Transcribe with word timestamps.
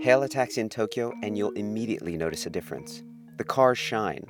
Hail 0.00 0.22
a 0.22 0.28
taxi 0.28 0.60
in 0.60 0.68
Tokyo 0.68 1.12
and 1.24 1.36
you'll 1.36 1.50
immediately 1.52 2.16
notice 2.16 2.46
a 2.46 2.50
difference. 2.50 3.02
The 3.36 3.42
cars 3.42 3.78
shine. 3.78 4.22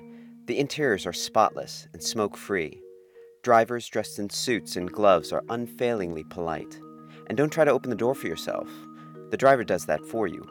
The 0.47 0.59
interiors 0.59 1.05
are 1.05 1.13
spotless 1.13 1.87
and 1.93 2.03
smoke 2.03 2.39
free. 2.39 2.81
Drivers 3.43 3.87
dressed 3.87 4.19
in 4.19 4.31
suits 4.31 4.77
and 4.77 4.91
gloves 4.91 5.31
are 5.31 5.45
unfailingly 5.51 6.25
polite. 6.25 6.81
And 7.27 7.37
don't 7.37 7.53
try 7.53 7.67
to 7.67 7.71
open 7.71 7.91
the 7.91 7.97
door 7.97 8.15
for 8.15 8.29
yourself. 8.29 8.67
The 9.31 9.37
driver 9.37 9.63
does 9.63 9.85
that 9.85 10.03
for 10.07 10.27
you. 10.27 10.43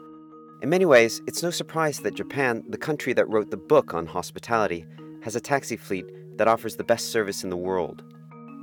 In 0.62 0.70
many 0.70 0.86
ways, 0.86 1.20
it's 1.26 1.42
no 1.42 1.50
surprise 1.50 1.98
that 2.00 2.14
Japan, 2.14 2.62
the 2.68 2.78
country 2.78 3.12
that 3.14 3.28
wrote 3.28 3.50
the 3.50 3.56
book 3.56 3.94
on 3.94 4.06
hospitality, 4.06 4.86
has 5.22 5.34
a 5.34 5.40
taxi 5.40 5.76
fleet 5.76 6.06
that 6.36 6.46
offers 6.46 6.76
the 6.76 6.84
best 6.84 7.08
service 7.08 7.42
in 7.42 7.50
the 7.50 7.56
world. 7.56 8.04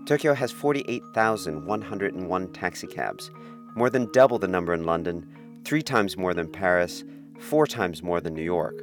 Tokyo 0.06 0.34
has 0.34 0.54
48,101 0.54 2.54
taxicabs, 2.54 3.30
more 3.76 3.90
than 3.90 4.10
double 4.14 4.40
the 4.40 4.48
number 4.48 4.74
in 4.74 4.86
London, 4.86 5.28
three 5.66 5.82
times 5.82 6.16
more 6.16 6.36
than 6.36 6.48
Paris, 6.48 7.04
four 7.40 7.66
times 7.66 8.04
more 8.04 8.22
than 8.22 8.36
New 8.36 8.44
York. 8.44 8.76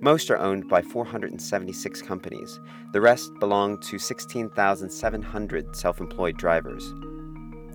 Most 0.00 0.30
are 0.30 0.38
owned 0.38 0.66
by 0.66 0.80
476 0.80 2.02
companies. 2.02 2.58
The 2.92 3.02
rest 3.02 3.30
belong 3.38 3.78
to 3.82 3.98
16,700 3.98 5.76
self 5.76 6.00
employed 6.00 6.38
drivers. 6.38 6.92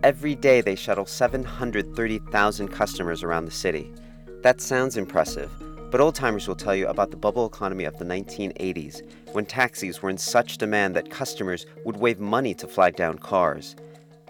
Every 0.04 0.36
day 0.36 0.62
they 0.62 0.76
shuttle 0.76 1.06
730,000 1.06 2.68
customers 2.68 3.24
around 3.24 3.46
the 3.46 3.52
city. 3.52 3.94
That 4.42 4.60
sounds 4.60 4.98
impressive, 4.98 5.52
but 5.92 6.02
old 6.02 6.16
timers 6.16 6.48
will 6.48 6.56
tell 6.56 6.76
you 6.76 6.88
about 6.88 7.12
the 7.12 7.18
bubble 7.18 7.46
economy 7.46 7.86
of 7.86 7.98
the 7.98 8.06
1980s, 8.06 9.02
when 9.34 9.46
taxis 9.46 10.02
were 10.02 10.10
in 10.10 10.18
such 10.18 10.58
demand 10.58 10.96
that 10.96 11.12
customers 11.12 11.66
would 11.86 11.98
wave 11.98 12.20
money 12.20 12.54
to 12.56 12.68
flag 12.68 12.96
down 12.96 13.20
cars. 13.20 13.76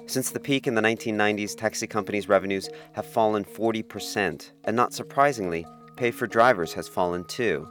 Since 0.08 0.30
the 0.32 0.40
peak 0.40 0.68
in 0.68 0.74
the 0.74 0.82
1990s, 0.82 1.54
taxi 1.58 1.86
companies' 1.86 2.30
revenues 2.30 2.70
have 2.94 3.06
fallen 3.06 3.44
40%, 3.44 4.52
and 4.64 4.76
not 4.76 4.94
surprisingly, 4.94 5.66
pay 5.98 6.12
for 6.12 6.28
drivers 6.28 6.72
has 6.74 6.88
fallen 6.88 7.26
too. 7.26 7.68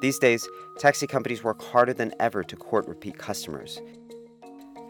These 0.00 0.18
days, 0.18 0.48
taxi 0.80 1.06
companies 1.06 1.44
work 1.44 1.62
harder 1.62 1.94
than 1.94 2.12
ever 2.18 2.42
to 2.42 2.56
court 2.56 2.88
repeat 2.88 3.18
customers. 3.18 3.80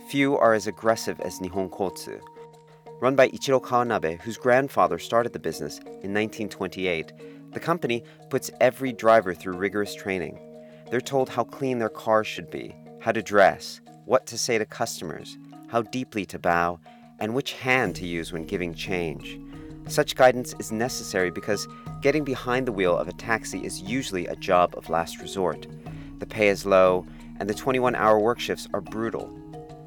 Few 0.09 0.39
are 0.39 0.55
as 0.55 0.67
aggressive 0.67 1.21
as 1.21 1.39
Nihon 1.39 1.69
Kotsu. 1.69 2.19
Run 3.03 3.15
by 3.15 3.29
Ichiro 3.29 3.61
Kawanabe, 3.61 4.19
whose 4.23 4.39
grandfather 4.39 4.99
started 4.99 5.35
the 5.35 5.39
business 5.39 5.77
in 5.79 6.15
1928, 6.15 7.13
the 7.53 7.61
company 7.61 8.05
puts 8.31 8.51
every 8.59 8.95
driver 8.95 9.35
through 9.35 9.59
rigorous 9.59 9.95
training. 9.95 10.39
They're 10.91 11.03
told 11.03 11.29
how 11.29 11.45
clean 11.45 11.79
their 11.79 11.91
cars 11.91 12.27
should 12.27 12.51
be, 12.51 12.75
how 13.01 13.13
to 13.13 13.23
dress, 13.23 13.83
what 14.07 14.27
to 14.29 14.39
say 14.39 14.57
to 14.57 14.65
customers, 14.65 15.37
how 15.69 15.83
deeply 15.83 16.25
to 16.27 16.39
bow, 16.39 16.79
and 17.19 17.35
which 17.35 17.53
hand 17.53 17.97
to 17.97 18.07
use 18.07 18.33
when 18.33 18.45
giving 18.45 18.75
change. 18.75 19.41
Such 19.89 20.17
guidance 20.17 20.55
is 20.59 20.73
necessary 20.73 21.31
because 21.31 21.69
getting 22.03 22.25
behind 22.25 22.67
the 22.67 22.73
wheel 22.73 22.97
of 22.97 23.09
a 23.09 23.13
taxi 23.13 23.65
is 23.65 23.81
usually 23.81 24.27
a 24.27 24.37
job 24.37 24.75
of 24.77 24.91
last 24.91 25.21
resort. 25.21 25.67
The 26.19 26.27
pay 26.27 26.49
is 26.49 26.67
low, 26.67 27.07
and 27.39 27.49
the 27.49 27.55
21 27.55 27.95
hour 27.95 28.19
work 28.19 28.41
shifts 28.41 28.69
are 28.75 28.81
brutal. 28.81 29.31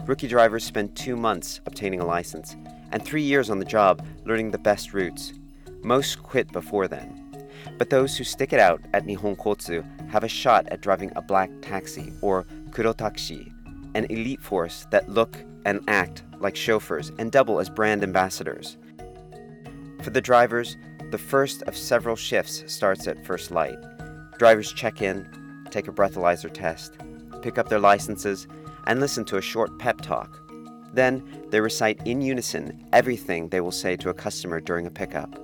Rookie 0.05 0.27
drivers 0.27 0.63
spend 0.63 0.95
two 0.95 1.15
months 1.15 1.59
obtaining 1.65 1.99
a 1.99 2.05
license 2.05 2.55
and 2.91 3.03
three 3.03 3.21
years 3.21 3.49
on 3.49 3.59
the 3.59 3.65
job 3.65 4.05
learning 4.25 4.51
the 4.51 4.57
best 4.57 4.93
routes. 4.93 5.33
Most 5.83 6.23
quit 6.23 6.51
before 6.51 6.87
then. 6.87 7.25
But 7.77 7.89
those 7.89 8.17
who 8.17 8.23
stick 8.23 8.53
it 8.53 8.59
out 8.59 8.81
at 8.93 9.05
Nihon 9.05 9.37
Kotsu 9.37 9.83
have 10.09 10.23
a 10.23 10.27
shot 10.27 10.67
at 10.69 10.81
driving 10.81 11.11
a 11.15 11.21
black 11.21 11.51
taxi, 11.61 12.13
or 12.21 12.45
kurotaxi, 12.71 13.53
an 13.95 14.05
elite 14.09 14.41
force 14.41 14.85
that 14.91 15.09
look 15.09 15.37
and 15.65 15.81
act 15.87 16.23
like 16.39 16.55
chauffeurs 16.55 17.11
and 17.17 17.31
double 17.31 17.59
as 17.59 17.69
brand 17.69 18.03
ambassadors. 18.03 18.77
For 20.01 20.11
the 20.11 20.21
drivers, 20.21 20.77
the 21.11 21.17
first 21.17 21.63
of 21.63 21.75
several 21.75 22.15
shifts 22.15 22.63
starts 22.67 23.07
at 23.07 23.25
first 23.25 23.51
light. 23.51 23.77
Drivers 24.37 24.71
check 24.71 25.01
in, 25.01 25.27
take 25.69 25.87
a 25.87 25.91
breathalyzer 25.91 26.53
test, 26.53 26.97
pick 27.41 27.57
up 27.57 27.69
their 27.69 27.79
licenses, 27.79 28.47
and 28.87 28.99
listen 28.99 29.25
to 29.25 29.37
a 29.37 29.41
short 29.41 29.77
pep 29.79 30.01
talk. 30.01 30.39
Then 30.93 31.23
they 31.49 31.59
recite 31.61 32.05
in 32.05 32.21
unison 32.21 32.85
everything 32.93 33.49
they 33.49 33.61
will 33.61 33.71
say 33.71 33.95
to 33.97 34.09
a 34.09 34.13
customer 34.13 34.59
during 34.59 34.87
a 34.87 34.91
pickup. 34.91 35.39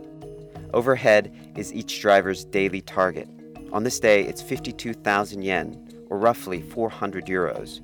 Overhead 0.74 1.54
is 1.56 1.74
each 1.74 2.02
driver's 2.02 2.46
daily 2.46 2.82
target. 2.82 3.30
On 3.72 3.84
this 3.84 4.00
day, 4.00 4.24
it's 4.24 4.42
52,000 4.42 5.42
yen, 5.42 6.06
or 6.10 6.18
roughly 6.18 6.62
400 6.62 7.26
euros. 7.26 7.82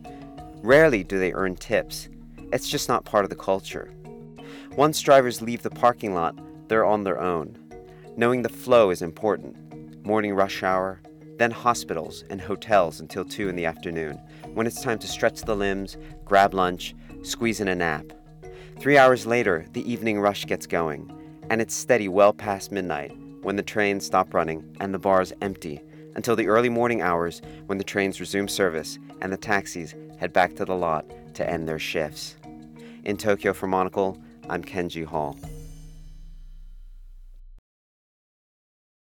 Rarely 0.63 1.03
do 1.03 1.17
they 1.17 1.33
earn 1.33 1.55
tips. 1.55 2.07
It's 2.53 2.69
just 2.69 2.87
not 2.87 3.03
part 3.03 3.23
of 3.23 3.31
the 3.31 3.35
culture. 3.35 3.91
Once 4.77 5.01
drivers 5.01 5.41
leave 5.41 5.63
the 5.63 5.71
parking 5.71 6.13
lot, 6.13 6.37
they're 6.67 6.85
on 6.85 7.03
their 7.03 7.19
own. 7.19 7.57
Knowing 8.15 8.43
the 8.43 8.49
flow 8.49 8.91
is 8.91 9.01
important. 9.01 10.05
Morning 10.05 10.35
rush 10.35 10.61
hour, 10.61 11.01
then 11.39 11.49
hospitals 11.49 12.23
and 12.29 12.39
hotels 12.39 12.99
until 12.99 13.25
2 13.25 13.49
in 13.49 13.55
the 13.55 13.65
afternoon, 13.65 14.19
when 14.53 14.67
it's 14.67 14.83
time 14.83 14.99
to 14.99 15.07
stretch 15.07 15.41
the 15.41 15.55
limbs, 15.55 15.97
grab 16.25 16.53
lunch, 16.53 16.93
squeeze 17.23 17.59
in 17.59 17.67
a 17.67 17.75
nap. 17.75 18.05
Three 18.79 18.99
hours 18.99 19.25
later, 19.25 19.65
the 19.73 19.91
evening 19.91 20.19
rush 20.19 20.45
gets 20.45 20.67
going, 20.67 21.11
and 21.49 21.59
it's 21.59 21.73
steady 21.73 22.07
well 22.07 22.33
past 22.33 22.71
midnight 22.71 23.17
when 23.41 23.55
the 23.55 23.63
trains 23.63 24.05
stop 24.05 24.31
running 24.35 24.75
and 24.79 24.93
the 24.93 24.99
bars 24.99 25.33
empty 25.41 25.81
until 26.15 26.35
the 26.35 26.47
early 26.47 26.69
morning 26.69 27.01
hours 27.01 27.41
when 27.65 27.79
the 27.79 27.83
trains 27.83 28.19
resume 28.19 28.47
service 28.47 28.99
and 29.21 29.33
the 29.33 29.37
taxis 29.37 29.95
head 30.21 30.31
back 30.31 30.55
to 30.55 30.63
the 30.63 30.75
lot 30.75 31.03
to 31.33 31.49
end 31.49 31.67
their 31.67 31.79
shifts. 31.79 32.35
In 33.05 33.17
Tokyo 33.17 33.53
for 33.53 33.65
Monocle, 33.65 34.19
I'm 34.51 34.63
Kenji 34.63 35.03
Hall. 35.03 35.35